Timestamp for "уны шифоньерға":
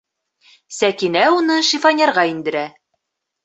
1.35-2.27